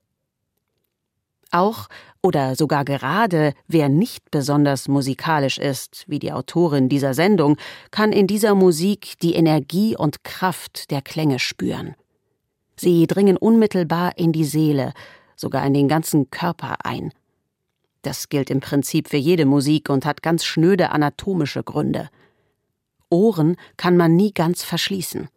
Auch 1.52 1.88
oder 2.22 2.56
sogar 2.56 2.84
gerade 2.84 3.54
wer 3.68 3.88
nicht 3.88 4.32
besonders 4.32 4.88
musikalisch 4.90 5.58
ist, 5.58 6.04
wie 6.08 6.20
die 6.20 6.34
Autorin 6.34 6.90
dieser 6.90 7.14
Sendung, 7.14 7.58
kann 7.90 8.12
in 8.12 8.28
dieser 8.28 8.54
Musik 8.54 9.18
die 9.22 9.34
Energie 9.34 9.96
und 9.96 10.26
Kraft 10.26 10.92
der 10.92 11.02
Klänge 11.02 11.40
spüren. 11.40 11.96
Sie 12.76 13.08
dringen 13.08 13.38
unmittelbar 13.38 14.18
in 14.18 14.34
die 14.34 14.44
Seele, 14.44 14.94
sogar 15.38 15.66
in 15.66 15.74
den 15.74 15.88
ganzen 15.88 16.30
Körper 16.30 16.76
ein. 16.84 17.14
Das 18.02 18.28
gilt 18.28 18.50
im 18.50 18.60
Prinzip 18.60 19.08
für 19.08 19.18
jede 19.18 19.46
Musik 19.46 19.90
und 19.90 20.06
hat 20.06 20.22
ganz 20.22 20.44
schnöde 20.44 20.90
anatomische 20.90 21.64
Gründe. 21.64 22.10
Ohren 23.10 23.56
kann 23.78 23.96
man 23.96 24.18
nie 24.18 24.34
ganz 24.34 24.64
verschließen. 24.64 25.30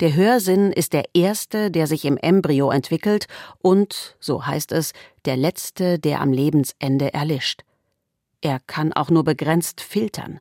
Der 0.00 0.14
Hörsinn 0.14 0.72
ist 0.72 0.92
der 0.92 1.04
erste, 1.14 1.70
der 1.70 1.86
sich 1.86 2.04
im 2.04 2.16
Embryo 2.16 2.70
entwickelt 2.70 3.26
und, 3.58 4.16
so 4.20 4.46
heißt 4.46 4.72
es, 4.72 4.92
der 5.24 5.36
letzte, 5.36 5.98
der 5.98 6.20
am 6.20 6.32
Lebensende 6.32 7.12
erlischt. 7.12 7.62
Er 8.40 8.60
kann 8.60 8.92
auch 8.92 9.10
nur 9.10 9.24
begrenzt 9.24 9.80
filtern. 9.80 10.40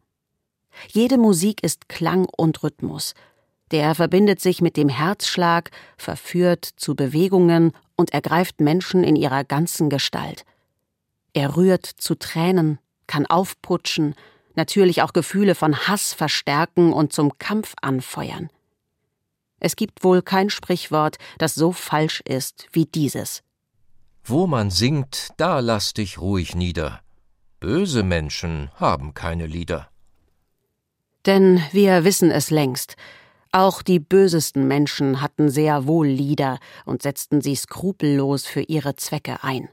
Jede 0.88 1.18
Musik 1.18 1.64
ist 1.64 1.90
Klang 1.90 2.28
und 2.38 2.64
Rhythmus. 2.64 3.14
Der 3.72 3.96
verbindet 3.96 4.42
sich 4.42 4.62
mit 4.62 4.76
dem 4.76 4.90
Herzschlag, 4.90 5.72
verführt 5.98 6.66
zu 6.66 6.96
Bewegungen 6.96 7.72
und 7.96 8.14
ergreift 8.14 8.60
Menschen 8.60 9.04
in 9.04 9.16
ihrer 9.16 9.44
ganzen 9.44 9.90
Gestalt. 9.90 10.44
Er 11.34 11.56
rührt 11.56 11.86
zu 11.86 12.16
Tränen, 12.16 12.80
kann 13.08 13.26
aufputschen, 13.26 14.16
natürlich 14.56 15.02
auch 15.02 15.14
Gefühle 15.14 15.56
von 15.56 15.88
Hass 15.88 16.14
verstärken 16.14 16.92
und 16.92 17.14
zum 17.14 17.38
Kampf 17.38 17.74
anfeuern. 17.82 18.50
Es 19.60 19.76
gibt 19.76 20.04
wohl 20.04 20.22
kein 20.22 20.50
Sprichwort, 20.50 21.18
das 21.38 21.56
so 21.56 21.72
falsch 21.72 22.22
ist 22.22 22.68
wie 22.74 22.86
dieses. 22.86 23.44
Wo 24.24 24.48
man 24.48 24.70
singt, 24.70 25.30
da 25.38 25.60
lass 25.60 25.94
dich 25.94 26.20
ruhig 26.20 26.56
nieder. 26.56 27.02
Böse 27.60 28.04
Menschen 28.04 28.70
haben 28.76 29.14
keine 29.14 29.46
Lieder. 29.46 29.90
Denn 31.26 31.62
wir 31.72 32.04
wissen 32.04 32.32
es 32.32 32.50
längst. 32.50 32.96
Auch 33.54 33.82
die 33.82 34.00
bösesten 34.00 34.66
Menschen 34.66 35.22
hatten 35.22 35.50
sehr 35.50 35.86
wohl 35.86 36.08
Lieder 36.08 36.60
und 36.86 37.02
setzten 37.02 37.42
sie 37.42 37.56
skrupellos 37.56 38.46
für 38.46 38.62
ihre 38.62 38.96
Zwecke 38.96 39.44
ein. 39.44 39.68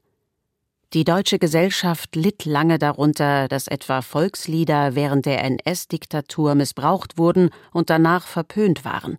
Die 0.95 1.05
deutsche 1.05 1.39
Gesellschaft 1.39 2.17
litt 2.17 2.45
lange 2.45 2.79
darunter, 2.79 3.47
dass 3.47 3.69
etwa 3.69 4.03
Volkslieder 4.03 4.95
während 4.97 5.27
der 5.27 5.45
NS-Diktatur 5.45 6.55
missbraucht 6.55 7.19
wurden 7.19 7.51
und 7.73 7.89
danach 7.91 8.27
verpönt 8.27 8.85
waren. 8.85 9.19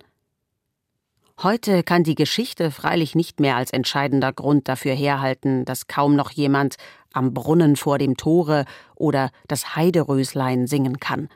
Heute 1.42 1.82
kann 1.82 2.02
die 2.02 2.16
Geschichte 2.16 2.70
freilich 2.70 3.14
nicht 3.14 3.40
mehr 3.40 3.56
als 3.56 3.70
entscheidender 3.70 4.30
Grund 4.30 4.68
dafür 4.68 4.92
herhalten, 4.92 5.64
dass 5.64 5.86
kaum 5.86 6.16
noch 6.16 6.32
jemand 6.32 6.76
am 7.14 7.32
Brunnen 7.32 7.76
vor 7.76 7.96
dem 7.96 8.18
Tore 8.18 8.66
oder 8.94 9.30
das 9.48 9.74
Heideröslein 9.74 10.66
singen 10.66 11.00
kann. 11.00 11.30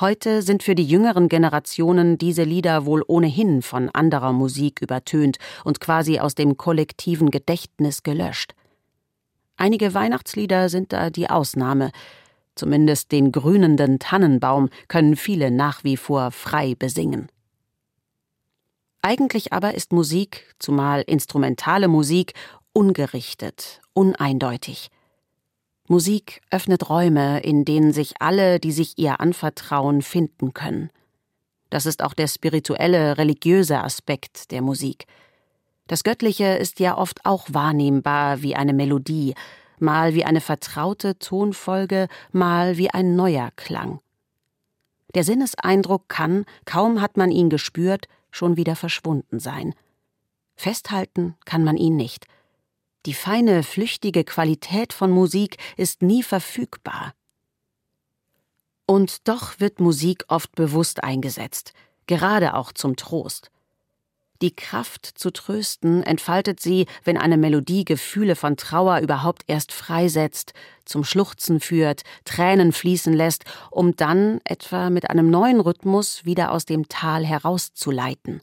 Heute 0.00 0.40
sind 0.40 0.62
für 0.62 0.74
die 0.74 0.86
jüngeren 0.86 1.28
Generationen 1.28 2.16
diese 2.16 2.44
Lieder 2.44 2.86
wohl 2.86 3.04
ohnehin 3.06 3.60
von 3.60 3.90
anderer 3.90 4.32
Musik 4.32 4.80
übertönt 4.80 5.36
und 5.64 5.80
quasi 5.80 6.18
aus 6.18 6.34
dem 6.34 6.56
kollektiven 6.56 7.30
Gedächtnis 7.30 8.02
gelöscht. 8.02 8.54
Einige 9.56 9.92
Weihnachtslieder 9.92 10.70
sind 10.70 10.94
da 10.94 11.10
die 11.10 11.28
Ausnahme. 11.28 11.90
Zumindest 12.54 13.12
den 13.12 13.32
grünenden 13.32 13.98
Tannenbaum 13.98 14.70
können 14.88 15.14
viele 15.14 15.50
nach 15.50 15.84
wie 15.84 15.98
vor 15.98 16.30
frei 16.30 16.74
besingen. 16.74 17.28
Eigentlich 19.02 19.52
aber 19.52 19.74
ist 19.74 19.92
Musik, 19.92 20.54
zumal 20.58 21.02
instrumentale 21.02 21.88
Musik, 21.88 22.32
ungerichtet, 22.72 23.80
uneindeutig. 23.92 24.90
Musik 25.88 26.40
öffnet 26.50 26.88
Räume, 26.88 27.40
in 27.40 27.64
denen 27.64 27.92
sich 27.92 28.14
alle, 28.20 28.60
die 28.60 28.72
sich 28.72 28.98
ihr 28.98 29.20
anvertrauen, 29.20 30.02
finden 30.02 30.54
können. 30.54 30.90
Das 31.70 31.86
ist 31.86 32.02
auch 32.02 32.14
der 32.14 32.28
spirituelle, 32.28 33.18
religiöse 33.18 33.82
Aspekt 33.82 34.50
der 34.52 34.62
Musik. 34.62 35.06
Das 35.88 36.04
Göttliche 36.04 36.44
ist 36.44 36.80
ja 36.80 36.96
oft 36.96 37.24
auch 37.24 37.46
wahrnehmbar 37.50 38.42
wie 38.42 38.54
eine 38.54 38.72
Melodie, 38.72 39.34
mal 39.78 40.14
wie 40.14 40.24
eine 40.24 40.40
vertraute 40.40 41.18
Tonfolge, 41.18 42.08
mal 42.30 42.76
wie 42.76 42.90
ein 42.90 43.16
neuer 43.16 43.50
Klang. 43.56 44.00
Der 45.14 45.24
Sinneseindruck 45.24 46.08
kann, 46.08 46.44
kaum 46.64 47.00
hat 47.00 47.16
man 47.16 47.30
ihn 47.30 47.50
gespürt, 47.50 48.06
schon 48.30 48.56
wieder 48.56 48.76
verschwunden 48.76 49.40
sein. 49.40 49.74
Festhalten 50.56 51.34
kann 51.44 51.64
man 51.64 51.76
ihn 51.76 51.96
nicht. 51.96 52.26
Die 53.06 53.14
feine, 53.14 53.62
flüchtige 53.64 54.22
Qualität 54.22 54.92
von 54.92 55.10
Musik 55.10 55.56
ist 55.76 56.02
nie 56.02 56.22
verfügbar. 56.22 57.14
Und 58.86 59.26
doch 59.28 59.58
wird 59.58 59.80
Musik 59.80 60.24
oft 60.28 60.52
bewusst 60.54 61.02
eingesetzt, 61.02 61.72
gerade 62.06 62.54
auch 62.54 62.72
zum 62.72 62.96
Trost. 62.96 63.50
Die 64.42 64.54
Kraft 64.54 65.06
zu 65.06 65.30
trösten 65.30 66.02
entfaltet 66.02 66.58
sie, 66.58 66.86
wenn 67.04 67.16
eine 67.16 67.36
Melodie 67.36 67.84
Gefühle 67.84 68.34
von 68.34 68.56
Trauer 68.56 68.98
überhaupt 68.98 69.44
erst 69.46 69.72
freisetzt, 69.72 70.52
zum 70.84 71.04
Schluchzen 71.04 71.60
führt, 71.60 72.02
Tränen 72.24 72.72
fließen 72.72 73.12
lässt, 73.12 73.44
um 73.70 73.94
dann 73.94 74.40
etwa 74.42 74.90
mit 74.90 75.10
einem 75.10 75.30
neuen 75.30 75.60
Rhythmus 75.60 76.24
wieder 76.24 76.50
aus 76.50 76.64
dem 76.64 76.88
Tal 76.88 77.24
herauszuleiten. 77.24 78.42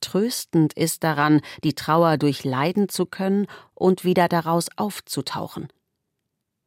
Tröstend 0.00 0.72
ist 0.72 1.04
daran, 1.04 1.40
die 1.64 1.74
Trauer 1.74 2.16
durchleiden 2.16 2.88
zu 2.88 3.06
können 3.06 3.46
und 3.74 4.04
wieder 4.04 4.28
daraus 4.28 4.68
aufzutauchen. 4.76 5.68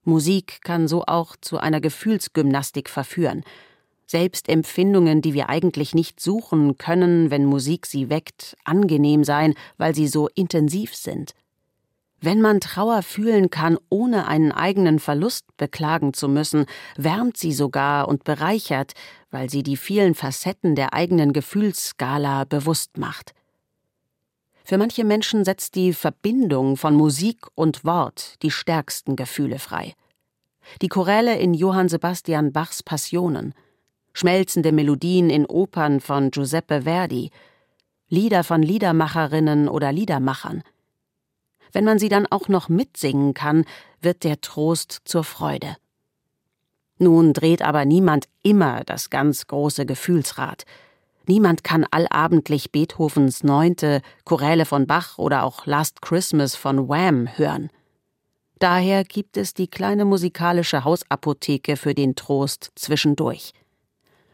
Musik 0.04 0.62
kann 0.64 0.88
so 0.88 1.04
auch 1.06 1.36
zu 1.40 1.58
einer 1.58 1.80
Gefühlsgymnastik 1.80 2.90
verführen, 2.90 3.44
selbst 4.06 4.50
Empfindungen, 4.50 5.22
die 5.22 5.34
wir 5.34 5.50
eigentlich 5.50 5.96
nicht 5.96 6.20
suchen, 6.20 6.78
können, 6.78 7.32
wenn 7.32 7.46
Musik 7.46 7.86
sie 7.86 8.10
weckt, 8.10 8.56
angenehm 8.64 9.24
sein, 9.24 9.56
weil 9.78 9.96
sie 9.96 10.08
so 10.08 10.28
intensiv 10.36 10.94
sind. 10.94 11.34
Wenn 12.26 12.40
man 12.40 12.62
Trauer 12.62 13.02
fühlen 13.02 13.50
kann, 13.50 13.78
ohne 13.90 14.28
einen 14.28 14.54
eigenen 14.54 15.00
Verlust 15.00 15.46
beklagen 15.58 16.14
zu 16.14 16.30
müssen, 16.30 16.68
wärmt 16.96 17.36
sie 17.36 17.52
sogar 17.52 18.08
und 18.08 18.24
bereichert, 18.24 18.94
weil 19.30 19.50
sie 19.50 19.62
die 19.62 19.76
vielen 19.76 20.16
Facetten 20.16 20.76
der 20.76 20.94
eigenen 20.94 21.34
Gefühlsskala 21.34 22.46
bewusst 22.46 22.98
macht. 22.98 23.34
Für 24.64 24.78
manche 24.78 25.04
Menschen 25.04 25.44
setzt 25.44 25.76
die 25.76 25.92
Verbindung 25.92 26.78
von 26.78 26.96
Musik 26.96 27.40
und 27.56 27.84
Wort 27.84 28.42
die 28.42 28.52
stärksten 28.52 29.18
Gefühle 29.18 29.60
frei. 29.60 29.94
Die 30.82 30.88
Choräle 30.88 31.38
in 31.38 31.54
Johann 31.54 31.90
Sebastian 31.90 32.54
Bachs 32.54 32.84
Passionen, 32.84 33.54
schmelzende 34.14 34.72
Melodien 34.72 35.30
in 35.30 35.46
Opern 35.46 36.00
von 36.00 36.32
Giuseppe 36.32 36.84
Verdi, 36.84 37.32
Lieder 38.08 38.46
von 38.46 38.64
Liedermacherinnen 38.64 39.68
oder 39.68 39.92
Liedermachern. 39.92 40.64
Wenn 41.74 41.84
man 41.84 42.00
sie 42.00 42.10
dann 42.10 42.28
auch 42.28 42.48
noch 42.48 42.70
mitsingen 42.70 43.34
kann, 43.34 43.66
wird 44.00 44.24
der 44.24 44.40
Trost 44.40 45.02
zur 45.06 45.24
Freude. 45.24 45.76
Nun 47.00 47.34
dreht 47.34 47.62
aber 47.62 47.84
niemand 47.84 48.30
immer 48.44 48.84
das 48.86 49.10
ganz 49.10 49.48
große 49.48 49.86
Gefühlsrad. 49.86 50.64
Niemand 51.26 51.64
kann 51.64 51.86
allabendlich 51.90 52.72
Beethovens 52.72 53.44
Neunte, 53.44 54.02
Choräle 54.26 54.66
von 54.66 54.88
Bach 54.88 55.18
oder 55.18 55.44
auch 55.44 55.66
Last 55.66 56.02
Christmas 56.02 56.56
von 56.56 56.88
Wham 56.88 57.28
hören. 57.38 57.70
Daher 58.60 59.04
gibt 59.04 59.36
es 59.36 59.54
die 59.54 59.68
kleine 59.68 60.06
musikalische 60.06 60.84
Hausapotheke 60.84 61.76
für 61.76 61.94
den 61.94 62.16
Trost 62.16 62.72
zwischendurch. 62.76 63.54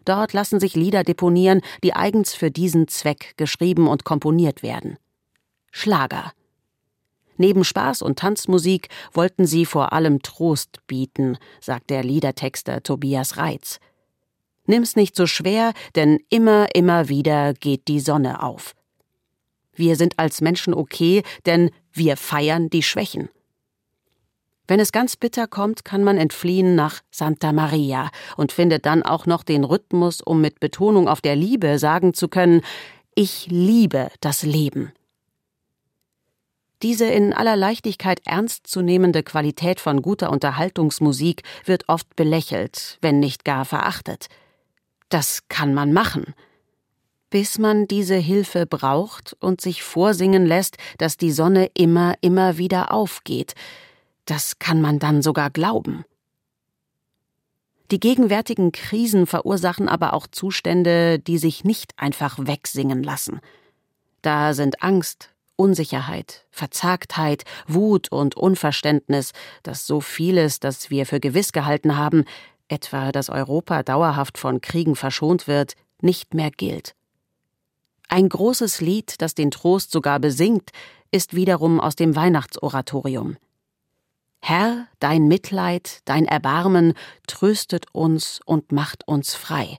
Dort 0.06 0.34
lassen 0.34 0.60
sich 0.60 0.76
Lieder 0.76 1.04
deponieren, 1.04 1.62
die 1.84 1.94
eigens 1.94 2.34
für 2.34 2.52
diesen 2.52 2.88
Zweck 2.88 3.34
geschrieben 3.38 3.88
und 3.88 4.04
komponiert 4.04 4.64
werden. 4.64 4.98
Schlager. 5.72 6.32
Neben 7.40 7.64
Spaß 7.64 8.02
und 8.02 8.20
Tanzmusik 8.20 8.90
wollten 9.14 9.46
sie 9.46 9.66
vor 9.66 9.94
allem 9.94 10.22
Trost 10.22 10.86
bieten, 10.88 11.38
sagt 11.62 11.90
der 11.90 12.04
Liedertexter 12.04 12.84
Tobias 12.84 13.38
Reitz. 13.38 13.80
Nimm's 14.66 14.98
nicht 14.98 15.16
so 15.16 15.26
schwer, 15.26 15.72
denn 15.96 16.20
immer, 16.30 16.68
immer 16.76 17.08
wieder 17.08 17.54
geht 17.54 17.88
die 17.88 18.02
Sonne 18.02 18.44
auf. 18.44 18.76
Wir 19.74 19.96
sind 19.96 20.20
als 20.20 20.42
Menschen 20.42 20.74
okay, 20.74 21.24
denn 21.46 21.72
wir 21.94 22.18
feiern 22.18 22.70
die 22.70 22.84
Schwächen. 22.84 23.30
Wenn 24.68 24.82
es 24.82 24.92
ganz 24.92 25.16
bitter 25.16 25.48
kommt, 25.48 25.86
kann 25.86 26.04
man 26.04 26.18
entfliehen 26.18 26.76
nach 26.76 27.00
Santa 27.10 27.54
Maria 27.54 28.12
und 28.36 28.52
findet 28.52 28.86
dann 28.86 29.02
auch 29.02 29.26
noch 29.26 29.44
den 29.44 29.64
Rhythmus, 29.64 30.20
um 30.22 30.42
mit 30.42 30.60
Betonung 30.60 31.08
auf 31.08 31.22
der 31.22 31.38
Liebe 31.38 31.80
sagen 31.80 32.14
zu 32.14 32.28
können, 32.28 32.64
ich 33.16 33.48
liebe 33.48 34.10
das 34.20 34.44
Leben. 34.44 34.92
Diese 36.82 37.06
in 37.06 37.34
aller 37.34 37.58
Leichtigkeit 37.58 38.22
ernstzunehmende 38.26 39.22
Qualität 39.24 39.82
von 39.82 40.02
guter 40.02 40.32
Unterhaltungsmusik 40.32 41.44
wird 41.66 41.90
oft 41.90 42.16
belächelt, 42.16 42.98
wenn 43.02 43.20
nicht 43.20 43.44
gar 43.44 43.66
verachtet. 43.66 44.28
Das 45.10 45.48
kann 45.50 45.74
man 45.74 45.92
machen. 45.92 46.34
Bis 47.30 47.60
man 47.60 47.88
diese 47.88 48.16
Hilfe 48.16 48.66
braucht 48.66 49.36
und 49.40 49.60
sich 49.62 49.84
vorsingen 49.84 50.46
lässt, 50.46 50.78
dass 50.98 51.18
die 51.18 51.32
Sonne 51.32 51.70
immer, 51.74 52.16
immer 52.22 52.58
wieder 52.58 52.92
aufgeht, 52.92 53.56
das 54.26 54.60
kann 54.60 54.82
man 54.82 55.00
dann 55.00 55.22
sogar 55.22 55.50
glauben. 55.50 56.06
Die 57.92 58.00
gegenwärtigen 58.00 58.72
Krisen 58.72 59.26
verursachen 59.26 59.90
aber 59.90 60.14
auch 60.14 60.28
Zustände, 60.28 61.20
die 61.20 61.40
sich 61.40 61.64
nicht 61.64 61.94
einfach 61.98 62.38
wegsingen 62.40 63.04
lassen. 63.04 63.42
Da 64.22 64.54
sind 64.54 64.84
Angst, 64.84 65.32
Unsicherheit, 65.60 66.46
Verzagtheit, 66.52 67.44
Wut 67.68 68.12
und 68.12 68.38
Unverständnis, 68.38 69.34
dass 69.62 69.86
so 69.86 70.00
vieles, 70.00 70.62
das 70.62 70.90
wir 70.90 71.06
für 71.06 71.20
gewiss 71.20 71.52
gehalten 71.52 71.98
haben, 71.98 72.24
etwa 72.70 73.12
dass 73.12 73.30
Europa 73.30 73.84
dauerhaft 73.84 74.38
von 74.38 74.62
Kriegen 74.62 74.96
verschont 74.96 75.48
wird, 75.48 75.74
nicht 76.02 76.34
mehr 76.34 76.50
gilt. 76.50 76.96
Ein 78.08 78.30
großes 78.30 78.80
Lied, 78.80 79.22
das 79.22 79.36
den 79.36 79.52
Trost 79.52 79.92
sogar 79.92 80.20
besingt, 80.20 80.70
ist 81.12 81.36
wiederum 81.36 81.82
aus 81.82 81.98
dem 81.98 82.16
Weihnachtsoratorium. 82.16 83.36
Herr, 84.42 84.88
dein 85.00 85.28
Mitleid, 85.28 86.00
dein 86.06 86.26
Erbarmen 86.26 86.94
tröstet 87.28 87.88
uns 87.92 88.40
und 88.46 88.72
macht 88.72 89.06
uns 89.10 89.36
frei. 89.36 89.78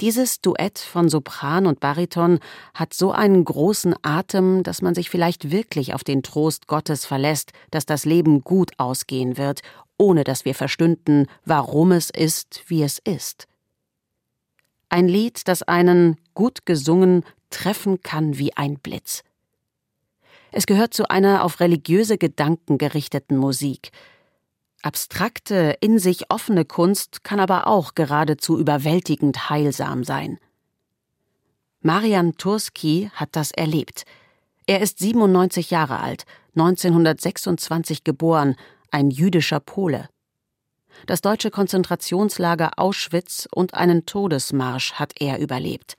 Dieses 0.00 0.40
Duett 0.40 0.78
von 0.78 1.08
Sopran 1.08 1.66
und 1.66 1.80
Bariton 1.80 2.40
hat 2.74 2.94
so 2.94 3.12
einen 3.12 3.44
großen 3.44 3.94
Atem, 4.02 4.62
dass 4.62 4.82
man 4.82 4.94
sich 4.94 5.08
vielleicht 5.08 5.50
wirklich 5.50 5.94
auf 5.94 6.02
den 6.02 6.22
Trost 6.22 6.66
Gottes 6.66 7.06
verlässt, 7.06 7.52
dass 7.70 7.86
das 7.86 8.04
Leben 8.04 8.42
gut 8.42 8.72
ausgehen 8.78 9.36
wird, 9.36 9.60
ohne 9.96 10.24
dass 10.24 10.44
wir 10.44 10.54
verstünden, 10.54 11.26
warum 11.44 11.92
es 11.92 12.10
ist, 12.10 12.64
wie 12.66 12.82
es 12.82 12.98
ist. 12.98 13.46
Ein 14.88 15.08
Lied, 15.08 15.46
das 15.48 15.62
einen, 15.62 16.16
gut 16.34 16.66
gesungen, 16.66 17.24
treffen 17.50 18.00
kann 18.02 18.38
wie 18.38 18.56
ein 18.56 18.78
Blitz. 18.78 19.22
Es 20.50 20.66
gehört 20.66 20.94
zu 20.94 21.10
einer 21.10 21.44
auf 21.44 21.60
religiöse 21.60 22.18
Gedanken 22.18 22.78
gerichteten 22.78 23.36
Musik. 23.36 23.90
Abstrakte, 24.84 25.78
in 25.80 25.98
sich 25.98 26.30
offene 26.30 26.66
Kunst 26.66 27.24
kann 27.24 27.40
aber 27.40 27.66
auch 27.66 27.94
geradezu 27.94 28.58
überwältigend 28.58 29.48
heilsam 29.48 30.04
sein. 30.04 30.38
Marian 31.80 32.36
Turski 32.36 33.10
hat 33.14 33.30
das 33.32 33.50
erlebt. 33.50 34.04
Er 34.66 34.82
ist 34.82 34.98
97 34.98 35.70
Jahre 35.70 36.00
alt, 36.00 36.24
1926 36.54 38.04
geboren, 38.04 38.56
ein 38.90 39.10
jüdischer 39.10 39.58
Pole. 39.58 40.10
Das 41.06 41.22
deutsche 41.22 41.50
Konzentrationslager 41.50 42.72
Auschwitz 42.78 43.48
und 43.50 43.72
einen 43.72 44.04
Todesmarsch 44.04 44.92
hat 44.92 45.14
er 45.18 45.38
überlebt. 45.38 45.96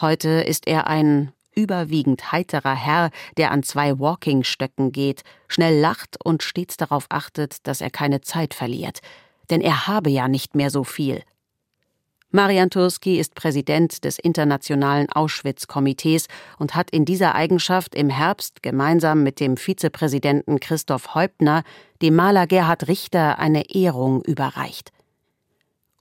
Heute 0.00 0.28
ist 0.28 0.66
er 0.66 0.88
ein 0.88 1.32
überwiegend 1.54 2.32
heiterer 2.32 2.74
Herr, 2.74 3.10
der 3.36 3.50
an 3.50 3.62
zwei 3.62 3.98
Walkingstöcken 3.98 4.92
geht, 4.92 5.22
schnell 5.48 5.80
lacht 5.80 6.16
und 6.24 6.42
stets 6.42 6.76
darauf 6.76 7.06
achtet, 7.08 7.66
dass 7.66 7.80
er 7.80 7.90
keine 7.90 8.20
Zeit 8.20 8.54
verliert, 8.54 9.00
denn 9.50 9.60
er 9.60 9.86
habe 9.86 10.10
ja 10.10 10.28
nicht 10.28 10.54
mehr 10.54 10.70
so 10.70 10.84
viel. 10.84 11.22
Marian 12.32 12.70
Turski 12.70 13.18
ist 13.18 13.34
Präsident 13.34 14.04
des 14.04 14.16
Internationalen 14.20 15.10
Auschwitz-Komitees 15.10 16.28
und 16.60 16.76
hat 16.76 16.90
in 16.90 17.04
dieser 17.04 17.34
Eigenschaft 17.34 17.96
im 17.96 18.08
Herbst 18.08 18.62
gemeinsam 18.62 19.24
mit 19.24 19.40
dem 19.40 19.56
Vizepräsidenten 19.56 20.60
Christoph 20.60 21.16
Häuptner 21.16 21.64
dem 22.02 22.14
Maler 22.14 22.46
Gerhard 22.46 22.86
Richter 22.86 23.40
eine 23.40 23.74
Ehrung 23.74 24.22
überreicht. 24.22 24.92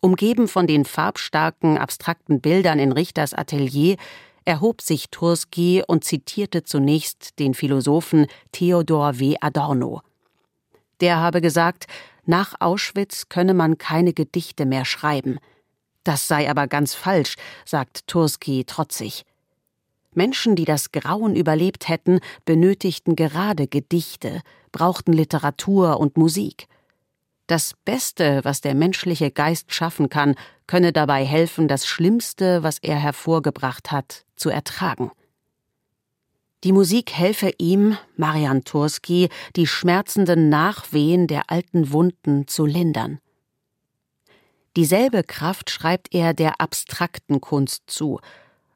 Umgeben 0.01 0.47
von 0.47 0.67
den 0.67 0.85
farbstarken, 0.85 1.79
abstrakten 1.79 2.41
Bildern 2.41 2.77
in 2.77 2.91
Richters 2.91 3.33
Atelier 3.33 3.97
erhob 4.45 4.81
sich 4.81 5.09
Turski 5.09 5.83
und 5.85 6.03
zitierte 6.03 6.63
zunächst 6.63 7.39
den 7.39 7.53
Philosophen 7.53 8.27
Theodor 8.51 9.19
W. 9.19 9.35
Adorno. 9.41 10.01
Der 11.01 11.17
habe 11.17 11.41
gesagt, 11.41 11.87
nach 12.25 12.55
Auschwitz 12.59 13.29
könne 13.29 13.53
man 13.53 13.77
keine 13.77 14.13
Gedichte 14.13 14.65
mehr 14.65 14.85
schreiben. 14.85 15.39
Das 16.03 16.27
sei 16.27 16.49
aber 16.49 16.67
ganz 16.67 16.93
falsch, 16.93 17.35
sagt 17.65 18.07
Turski 18.07 18.65
trotzig. 18.65 19.25
Menschen, 20.13 20.55
die 20.55 20.65
das 20.65 20.91
Grauen 20.91 21.35
überlebt 21.35 21.87
hätten, 21.87 22.19
benötigten 22.45 23.15
gerade 23.15 23.67
Gedichte, 23.67 24.41
brauchten 24.71 25.13
Literatur 25.13 25.99
und 25.99 26.17
Musik. 26.17 26.67
Das 27.47 27.73
Beste, 27.85 28.41
was 28.43 28.61
der 28.61 28.75
menschliche 28.75 29.31
Geist 29.31 29.73
schaffen 29.73 30.09
kann, 30.09 30.35
könne 30.67 30.93
dabei 30.93 31.25
helfen, 31.25 31.67
das 31.67 31.87
Schlimmste, 31.87 32.61
was 32.63 32.77
er 32.79 32.97
hervorgebracht 32.97 33.91
hat, 33.91 34.25
zu 34.39 34.49
ertragen. 34.49 35.11
Die 36.63 36.73
Musik 36.73 37.13
helfe 37.13 37.53
ihm, 37.57 37.97
Marian 38.17 38.65
Turski, 38.65 39.29
die 39.55 39.65
schmerzenden 39.65 40.49
Nachwehen 40.49 41.27
der 41.27 41.49
alten 41.49 41.91
Wunden 41.93 42.47
zu 42.47 42.65
lindern. 42.65 43.19
Dieselbe 44.75 45.23
Kraft 45.23 45.69
schreibt 45.69 46.13
er 46.13 46.33
der 46.33 46.59
abstrakten 46.59 47.39
Kunst 47.39 47.83
zu. 47.87 48.19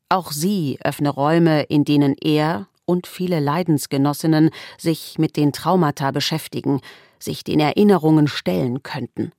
Auch 0.08 0.32
sie 0.32 0.78
öffne 0.84 1.10
Räume, 1.10 1.64
in 1.64 1.84
denen 1.84 2.16
er 2.20 2.68
und 2.86 3.08
viele 3.08 3.40
Leidensgenossinnen 3.40 4.50
sich 4.78 5.18
mit 5.18 5.36
den 5.36 5.52
Traumata 5.52 6.12
beschäftigen, 6.12 6.80
sich 7.20 7.44
den 7.44 7.60
Erinnerungen 7.60 8.28
stellen 8.28 8.84
könnten. 8.84 9.32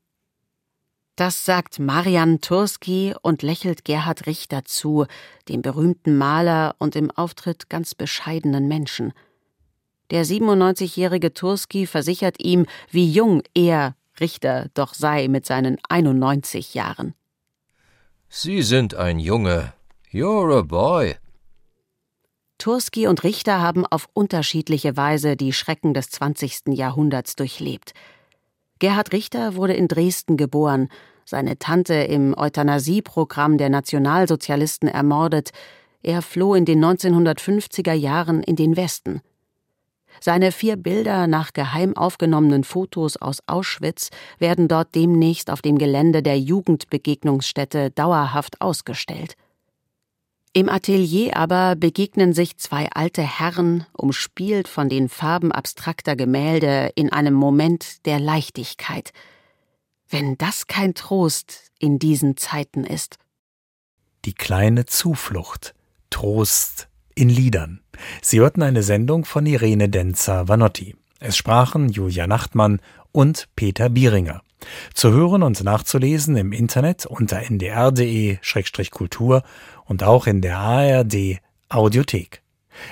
Das 1.17 1.45
sagt 1.45 1.79
Marian 1.79 2.41
Turski 2.41 3.15
und 3.23 3.43
lächelt 3.43 3.85
Gerhard 3.85 4.27
Richter 4.27 4.65
zu, 4.65 5.07
dem 5.49 5.63
berühmten 5.63 6.19
Maler 6.19 6.75
und 6.79 6.97
im 6.97 7.13
Auftritt 7.13 7.71
ganz 7.71 7.95
bescheidenen 7.95 8.67
Menschen. 8.67 9.13
Der 10.11 10.27
97-jährige 10.27 11.33
Turski 11.33 11.87
versichert 11.87 12.43
ihm, 12.43 12.67
wie 12.91 13.09
jung 13.09 13.43
er, 13.55 13.95
Richter, 14.19 14.71
doch 14.75 14.93
sei 14.93 15.29
mit 15.29 15.47
seinen 15.47 15.79
91 15.89 16.75
Jahren. 16.75 17.15
Sie 18.29 18.63
sind 18.63 18.97
ein 18.97 19.21
Junge. 19.21 19.73
You're 20.11 20.59
a 20.59 20.63
boy. 20.63 21.15
Turski 22.59 23.07
und 23.07 23.23
Richter 23.23 23.61
haben 23.61 23.87
auf 23.87 24.09
unterschiedliche 24.15 24.97
Weise 24.97 25.37
die 25.37 25.53
Schrecken 25.53 25.95
des 25.95 26.11
20. 26.11 26.75
Jahrhunderts 26.75 27.37
durchlebt– 27.37 27.95
Gerhard 28.79 29.13
Richter 29.13 29.55
wurde 29.55 29.75
in 29.75 29.89
Dresden 29.89 30.37
geboren, 30.37 30.89
seine 31.25 31.59
Tante 31.59 31.95
im 31.95 32.37
Euthanasieprogramm 32.37 33.57
der 33.57 33.71
Nationalsozialisten 33.71 34.89
ermordet, 34.89 35.51
er 36.03 36.21
floh 36.21 36.55
in 36.55 36.67
den 36.67 36.85
1950er 36.85 37.95
Jahren 37.95 38.43
in 38.43 38.57
den 38.57 38.77
Westen. 38.77 39.23
Seine 40.21 40.53
vier 40.53 40.77
Bilder 40.77 41.27
nach 41.27 41.53
geheim 41.53 41.97
aufgenommenen 41.97 42.63
Fotos 42.63 43.17
aus 43.17 43.39
Auschwitz 43.47 44.11
werden 44.39 44.69
dort 44.69 44.95
demnächst 44.95 45.51
auf 45.51 45.63
dem 45.63 45.79
Gelände 45.79 46.23
der 46.23 46.39
Jugendbegegnungsstätte 46.39 47.91
dauerhaft 47.91 48.61
ausgestellt. 48.61 49.35
Im 50.57 50.69
Atelier 50.69 51.37
aber 51.37 51.75
begegnen 51.75 52.33
sich 52.33 52.59
zwei 52.59 52.89
alte 52.93 53.23
Herren, 53.23 53.87
umspielt 53.93 54.69
von 54.69 54.89
den 54.89 55.09
Farben 55.09 55.51
abstrakter 55.51 56.15
Gemälde, 56.15 56.93
in 56.95 57.13
einem 57.13 57.35
Moment 57.35 58.07
der 58.07 58.21
Leichtigkeit. 58.21 59.11
Wenn 60.09 60.39
das 60.39 60.69
kein 60.69 60.95
Trost 60.95 61.73
in 61.81 61.99
diesen 61.99 62.37
Zeiten 62.37 62.85
ist. 62.85 63.19
Die 64.27 64.33
kleine 64.33 64.87
Zuflucht. 64.87 65.75
Trost 66.11 66.87
in 67.17 67.29
Liedern. 67.29 67.81
Sie 68.23 68.39
hörten 68.39 68.63
eine 68.63 68.85
Sendung 68.85 69.25
von 69.25 69.47
Irene 69.47 69.89
Denzer-Vanotti. 69.89 70.95
Es 71.19 71.37
sprachen 71.37 71.89
Julia 71.89 72.29
Nachtmann 72.29 72.81
und 73.11 73.49
Peter 73.57 73.89
Bieringer. 73.89 74.43
Zu 74.95 75.13
hören 75.13 75.43
und 75.43 75.63
nachzulesen 75.63 76.37
im 76.37 76.53
Internet 76.53 77.07
unter 77.07 77.43
ndr.de-kultur 77.51 79.43
und 79.85 80.03
auch 80.03 80.27
in 80.27 80.41
der 80.41 80.59
ARD 80.59 81.39
Audiothek. 81.69 82.43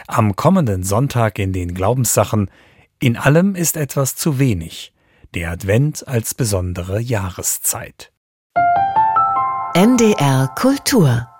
Am 0.06 0.36
kommenden 0.36 0.84
Sonntag 0.84 1.38
in 1.38 1.52
den 1.52 1.74
Glaubenssachen 1.74 2.50
In 2.98 3.16
allem 3.16 3.54
ist 3.54 3.76
etwas 3.76 4.16
zu 4.16 4.38
wenig. 4.38 4.92
Der 5.34 5.50
Advent 5.50 6.06
als 6.06 6.34
besondere 6.34 7.00
Jahreszeit. 7.00 8.12
NDR 9.74 10.48
Kultur 10.54 11.31